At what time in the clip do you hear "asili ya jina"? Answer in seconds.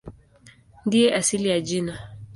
1.15-1.97